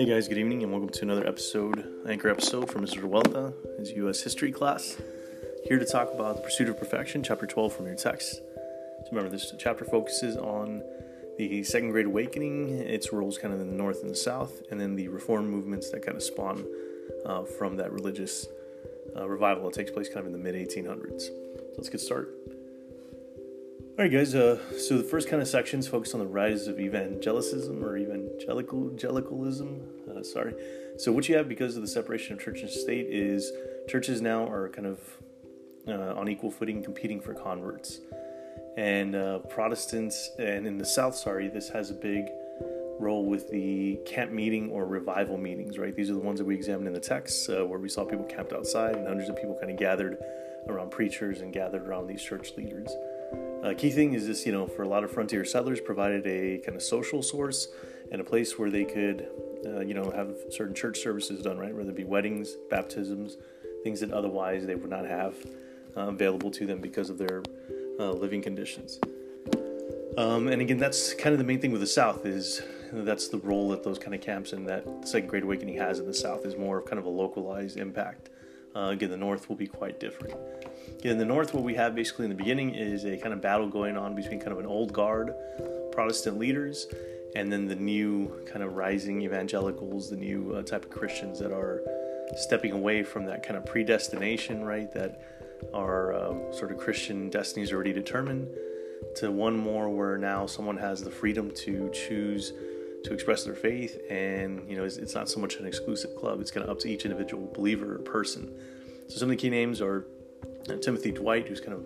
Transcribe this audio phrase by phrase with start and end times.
[0.00, 3.02] Hey guys, good evening and welcome to another episode, anchor episode from Mr.
[3.02, 4.22] Revuelta, his U.S.
[4.22, 4.96] history class.
[5.66, 8.36] Here to talk about the pursuit of perfection, chapter 12 from your text.
[8.36, 10.82] So remember, this chapter focuses on
[11.36, 14.80] the Second Great Awakening, its roles kind of in the North and the South, and
[14.80, 16.64] then the reform movements that kind of spawn
[17.26, 18.46] uh, from that religious
[19.14, 21.26] uh, revival that takes place kind of in the mid 1800s.
[21.26, 21.32] So
[21.76, 22.59] let's get started.
[24.00, 24.34] All right, guys.
[24.34, 28.86] Uh, so the first kind of sections focus on the rise of evangelicism or evangelical
[28.86, 29.82] evangelicalism.
[30.10, 30.54] Uh, sorry.
[30.96, 33.52] So what you have because of the separation of church and state is
[33.90, 35.00] churches now are kind of
[35.86, 37.98] uh, on equal footing, competing for converts,
[38.78, 41.14] and uh, Protestants and in the South.
[41.14, 42.24] Sorry, this has a big
[42.98, 45.76] role with the camp meeting or revival meetings.
[45.76, 45.94] Right.
[45.94, 48.24] These are the ones that we examined in the text, uh, where we saw people
[48.24, 50.16] camped outside and hundreds of people kind of gathered
[50.68, 52.90] around preachers and gathered around these church leaders.
[53.62, 56.58] Uh, key thing is this, you know, for a lot of frontier settlers, provided a
[56.58, 57.68] kind of social source
[58.10, 59.28] and a place where they could,
[59.66, 61.74] uh, you know, have certain church services done, right?
[61.74, 63.36] Whether it be weddings, baptisms,
[63.84, 65.34] things that otherwise they would not have
[65.96, 67.42] uh, available to them because of their
[67.98, 68.98] uh, living conditions.
[70.16, 73.38] Um, and again, that's kind of the main thing with the South is that's the
[73.38, 76.44] role that those kind of camps and that Second Great Awakening has in the South
[76.44, 78.30] is more of kind of a localized impact.
[78.74, 80.34] Uh, again, the North will be quite different.
[81.02, 83.68] In the north, what we have basically in the beginning is a kind of battle
[83.68, 85.34] going on between kind of an old guard
[85.92, 86.86] Protestant leaders
[87.34, 91.52] and then the new kind of rising evangelicals, the new uh, type of Christians that
[91.52, 91.80] are
[92.36, 94.92] stepping away from that kind of predestination, right?
[94.92, 95.20] That
[95.74, 98.48] our um, sort of Christian destinies already determined,
[99.16, 102.52] to one more where now someone has the freedom to choose
[103.04, 106.40] to express their faith, and you know it's, it's not so much an exclusive club;
[106.40, 108.52] it's kind of up to each individual believer or person.
[109.08, 110.06] So some of the key names are
[110.78, 111.84] Timothy Dwight, who's kind of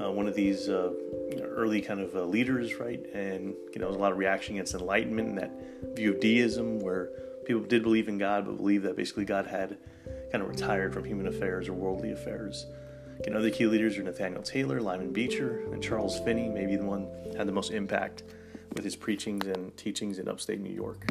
[0.00, 0.92] uh, one of these uh,
[1.30, 3.04] you know, early kind of uh, leaders, right?
[3.12, 6.80] And you know, there's a lot of reaction against Enlightenment and that view of deism,
[6.80, 7.10] where
[7.44, 9.78] people did believe in God, but believed that basically God had
[10.30, 12.66] kind of retired from human affairs or worldly affairs.
[13.20, 17.08] Again, other key leaders are Nathaniel Taylor, Lyman Beecher, and Charles Finney, maybe the one
[17.36, 18.24] had the most impact
[18.74, 21.06] with his preachings and teachings in upstate New York.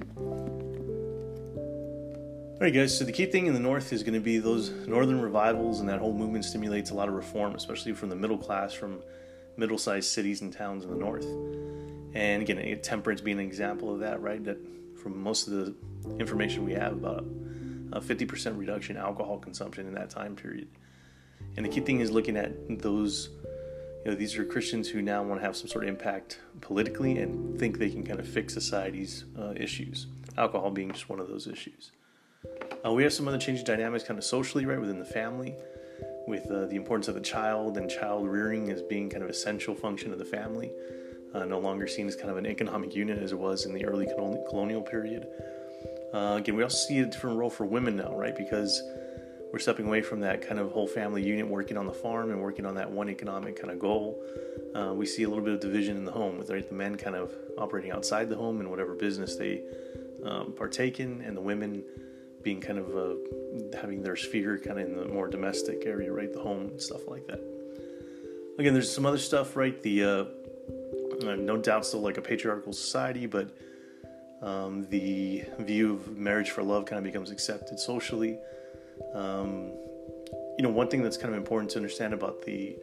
[2.53, 2.95] All right, guys.
[2.95, 5.89] So the key thing in the North is going to be those northern revivals, and
[5.89, 9.01] that whole movement stimulates a lot of reform, especially from the middle class, from
[9.57, 11.25] middle-sized cities and towns in the North.
[12.13, 14.41] And again, temperance being an example of that, right?
[14.45, 14.57] That
[15.01, 15.75] from most of the
[16.19, 17.25] information we have about
[17.91, 20.67] a 50% reduction in alcohol consumption in that time period.
[21.57, 23.29] And the key thing is looking at those,
[24.05, 27.17] you know, these are Christians who now want to have some sort of impact politically
[27.17, 30.05] and think they can kind of fix society's uh, issues.
[30.37, 31.91] Alcohol being just one of those issues.
[32.85, 35.55] Uh, we have some other changing dynamics kind of socially, right, within the family,
[36.27, 39.73] with uh, the importance of the child and child rearing as being kind of essential
[39.73, 40.71] function of the family,
[41.33, 43.85] uh, no longer seen as kind of an economic unit as it was in the
[43.85, 44.05] early
[44.49, 45.27] colonial period.
[46.13, 48.81] Uh, again, we also see a different role for women now, right, because
[49.53, 52.41] we're stepping away from that kind of whole family unit working on the farm and
[52.41, 54.21] working on that one economic kind of goal.
[54.75, 56.95] Uh, we see a little bit of division in the home with right, the men
[56.95, 59.61] kind of operating outside the home in whatever business they
[60.25, 61.83] um, partake in, and the women
[62.43, 66.31] being kind of uh, having their sphere kind of in the more domestic area, right?
[66.31, 67.41] The home and stuff like that.
[68.59, 69.81] Again, there's some other stuff, right?
[69.81, 70.25] The uh,
[71.25, 73.55] uh, no doubt still like a patriarchal society, but
[74.41, 78.37] um, the view of marriage for love kind of becomes accepted socially.
[79.13, 79.71] Um,
[80.57, 82.75] you know, one thing that's kind of important to understand about the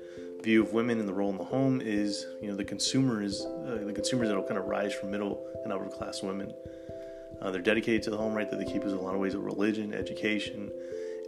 [0.42, 3.78] view of women and the role in the home is, you know, the consumers, uh,
[3.84, 6.52] the consumers that'll kind of rise from middle and upper class women.
[7.40, 8.50] Uh, they're dedicated to the home, right?
[8.50, 10.70] That they keep us in a lot of ways of religion, education,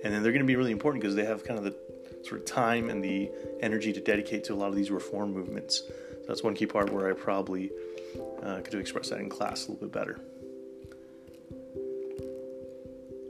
[0.05, 1.77] and then they're going to be really important because they have kind of the
[2.25, 3.31] sort of time and the
[3.61, 5.83] energy to dedicate to a lot of these reform movements.
[5.87, 7.71] So that's one key part where I probably
[8.43, 10.21] uh, could have expressed that in class a little bit better.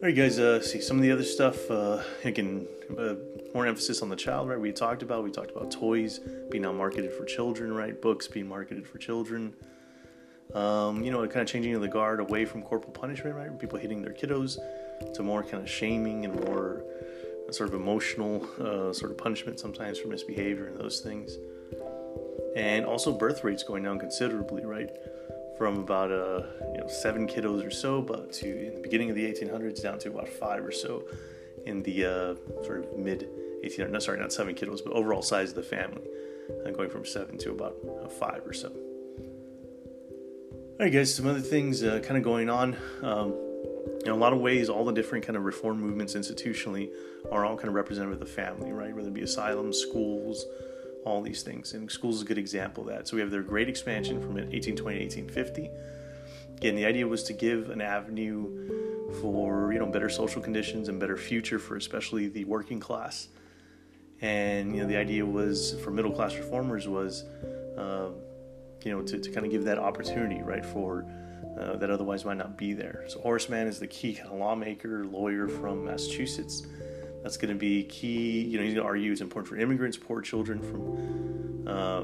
[0.02, 0.38] All right, guys.
[0.38, 1.70] Uh, see some of the other stuff.
[1.70, 2.66] Uh, again,
[2.98, 3.14] uh,
[3.54, 4.58] more emphasis on the child, right?
[4.58, 5.22] We talked about.
[5.22, 6.18] We talked about toys
[6.50, 8.00] being now marketed for children, right?
[8.02, 9.54] Books being marketed for children.
[10.54, 13.58] Um, you know, kind of changing the guard away from corporal punishment, right?
[13.58, 14.58] People hitting their kiddos
[15.14, 16.84] to more kind of shaming and more
[17.50, 21.36] sort of emotional uh, sort of punishment sometimes for misbehavior and those things.
[22.56, 24.90] And also birth rates going down considerably, right?
[25.58, 29.16] From about uh, you know seven kiddos or so, but to in the beginning of
[29.16, 31.04] the 1800s down to about five or so
[31.66, 33.28] in the uh, sort of mid
[33.64, 33.90] 1800s.
[33.90, 36.02] No, sorry, not seven kiddos, but overall size of the family,
[36.66, 38.72] uh, going from seven to about uh, five or so.
[40.72, 42.76] All right, guys, some other things uh, kind of going on.
[43.02, 43.34] Um,
[44.04, 46.90] in a lot of ways, all the different kind of reform movements institutionally
[47.30, 48.96] are all kind of representative of the family, right?
[48.96, 50.46] Whether it be asylums, schools,
[51.04, 51.74] all these things.
[51.74, 53.06] And schools is a good example of that.
[53.06, 55.70] So we have their great expansion from 1820 to 1850.
[56.56, 60.98] again, the idea was to give an avenue for you know better social conditions and
[60.98, 63.28] better future for especially the working class.
[64.22, 67.24] And you know the idea was for middle class reformers was
[67.76, 68.08] uh,
[68.84, 71.06] you know to, to kind of give that opportunity right for
[71.58, 73.04] uh, that otherwise might not be there.
[73.08, 76.66] So Horace Mann is the key kind of lawmaker, lawyer from Massachusetts.
[77.22, 78.40] That's going to be key.
[78.40, 82.02] You know, he's going to argue it's important for immigrants, poor children, from uh,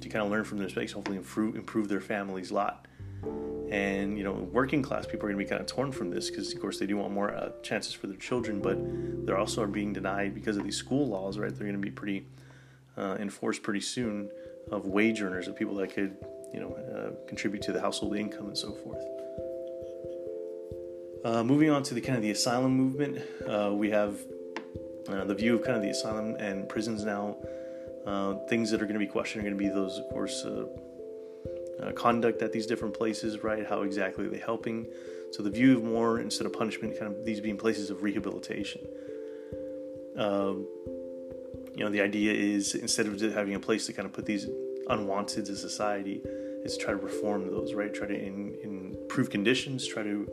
[0.00, 2.86] to kind of learn from their mistakes, hopefully improve improve their family's lot.
[3.70, 6.30] And you know, working class people are going to be kind of torn from this
[6.30, 8.78] because, of course, they do want more uh, chances for their children, but
[9.26, 11.38] they're also are being denied because of these school laws.
[11.38, 11.50] Right?
[11.50, 12.26] They're going to be pretty
[12.96, 14.30] uh, enforced pretty soon
[14.70, 16.16] of wage earners, of people that could
[16.52, 19.02] you know, uh, contribute to the household income and so forth.
[21.24, 24.18] Uh, moving on to the kind of the asylum movement, uh, we have
[25.08, 27.36] uh, the view of kind of the asylum and prisons now.
[28.06, 30.44] Uh, things that are going to be questioned are going to be those, of course,
[30.44, 33.66] uh, conduct at these different places, right?
[33.66, 34.86] How exactly are they helping?
[35.32, 38.80] So the view of more instead of punishment, kind of these being places of rehabilitation.
[41.78, 44.26] You know, the idea is instead of just having a place to kind of put
[44.26, 44.48] these
[44.88, 46.20] unwanted to society
[46.64, 47.94] is try to reform those, right?
[47.94, 50.28] Try to in, improve conditions, try to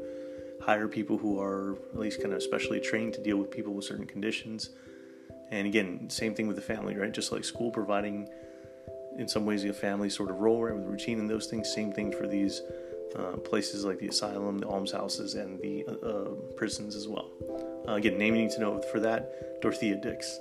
[0.64, 3.86] hire people who are at least kind of specially trained to deal with people with
[3.86, 4.72] certain conditions.
[5.52, 7.14] And again, same thing with the family, right?
[7.14, 8.28] Just like school providing,
[9.20, 11.72] in some ways, a family sort of role, right, with routine and those things.
[11.72, 12.64] Same thing for these
[13.16, 17.30] uh, places like the asylum, the almshouses, and the uh, uh prisons as well.
[17.88, 20.40] Uh, again, name you need to know for that, Dorothea Dix.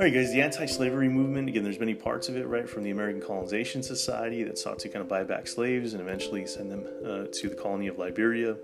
[0.00, 2.66] All right, guys, the anti slavery movement, again, there's many parts of it, right?
[2.66, 6.46] From the American Colonization Society that sought to kind of buy back slaves and eventually
[6.46, 8.56] send them uh, to the colony of Liberia,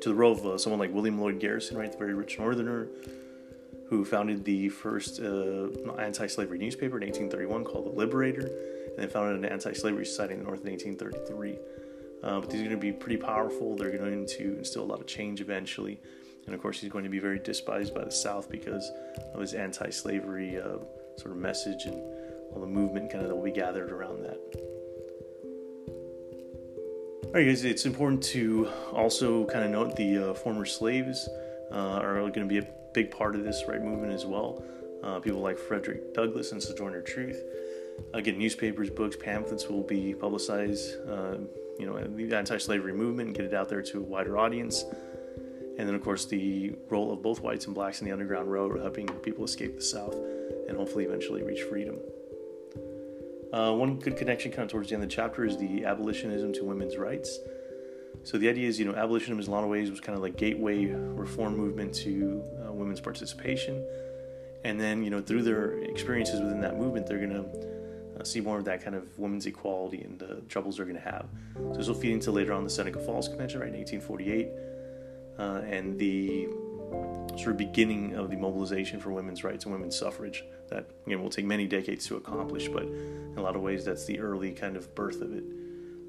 [0.00, 1.92] to the role of uh, someone like William Lloyd Garrison, right?
[1.92, 2.88] The very rich northerner
[3.90, 5.68] who founded the first uh,
[5.98, 10.32] anti slavery newspaper in 1831 called The Liberator, and then founded an anti slavery society
[10.32, 11.58] in the North in 1833.
[12.22, 13.76] Uh, but these are going to be pretty powerful.
[13.76, 16.00] They're going to instill a lot of change eventually.
[16.46, 18.90] And of course, he's going to be very despised by the South because
[19.32, 20.78] of his anti slavery uh,
[21.16, 22.02] sort of message and
[22.52, 24.38] all the movement kind of that will be gathered around that.
[27.26, 31.28] All right, guys, it's important to also kind of note the uh, former slaves
[31.72, 34.62] uh, are going to be a big part of this right movement as well.
[35.02, 37.42] Uh, people like Frederick Douglass and Sojourner Truth.
[38.12, 40.96] Again, newspapers, books, pamphlets will be publicized.
[41.08, 41.38] Uh,
[41.78, 44.84] you know, the anti-slavery movement get it out there to a wider audience.
[45.76, 48.80] And then, of course, the role of both whites and blacks in the Underground Railroad,
[48.80, 50.14] helping people escape the South
[50.68, 51.96] and hopefully eventually reach freedom.
[53.52, 56.52] Uh, one good connection kind of towards the end of the chapter is the abolitionism
[56.52, 57.38] to women's rights.
[58.22, 60.22] So the idea is, you know, abolitionism in a lot of ways was kind of
[60.22, 63.84] like gateway reform movement to uh, women's participation.
[64.64, 68.40] And then, you know, through their experiences within that movement, they're going to uh, see
[68.40, 71.26] more of that kind of women's equality and the troubles they're going to have.
[71.54, 74.48] So this will feed into later on the Seneca Falls Convention, right, in 1848
[75.38, 76.48] uh, and the
[77.36, 81.22] sort of beginning of the mobilization for women's rights and women's suffrage that you know
[81.22, 84.52] will take many decades to accomplish, but in a lot of ways that's the early
[84.52, 85.44] kind of birth of it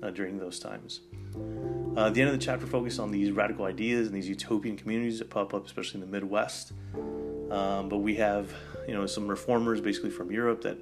[0.04, 1.02] uh, during those times.
[1.98, 5.20] Uh, the end of the chapter focused on these radical ideas and these utopian communities
[5.20, 6.74] that pop up, especially in the Midwest.
[7.50, 8.54] Um, but we have,
[8.88, 10.78] you know, some reformers basically from Europe that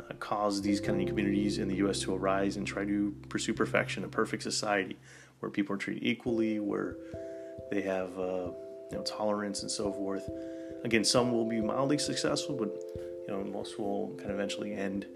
[0.00, 2.00] uh, caused these kind of communities in the U.S.
[2.00, 4.96] to arise and try to pursue perfection, a perfect society
[5.40, 6.96] where people are treated equally, where
[7.70, 8.50] they have uh,
[8.90, 10.28] you know tolerance and so forth.
[10.84, 15.06] Again, some will be mildly successful, but you know most will kind of eventually end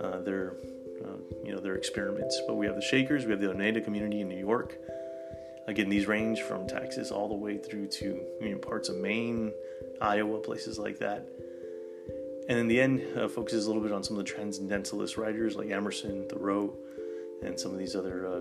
[0.00, 0.54] uh, their
[1.04, 2.40] uh, you know their experiments.
[2.46, 4.78] But we have the Shakers, we have the Oneida community in New York.
[5.66, 9.52] Again, these range from Texas all the way through to you know, parts of Maine,
[10.00, 11.28] Iowa, places like that.
[12.48, 15.54] And in the end, uh, focuses a little bit on some of the transcendentalist writers
[15.54, 16.74] like Emerson, Thoreau,
[17.44, 18.40] and some of these other uh,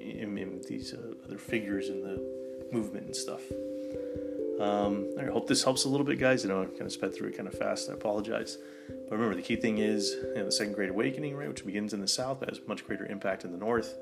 [0.00, 2.39] in, in these uh, other figures in the
[2.72, 3.42] movement and stuff.
[4.60, 6.42] Um, I hope this helps a little bit, guys.
[6.42, 7.88] You know, I kind of sped through it kind of fast.
[7.88, 8.58] I apologize.
[8.88, 11.94] But remember, the key thing is you know, the Second Great Awakening, right, which begins
[11.94, 13.96] in the South, has much greater impact in the North,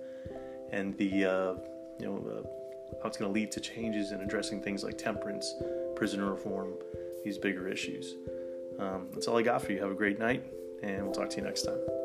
[0.72, 1.54] and the uh,
[2.00, 5.54] you know uh, how it's going to lead to changes in addressing things like temperance,
[5.94, 6.72] prisoner reform,
[7.24, 8.16] these bigger issues.
[8.80, 9.80] Um, that's all I got for you.
[9.80, 10.44] Have a great night,
[10.82, 11.97] and we'll talk to you next time.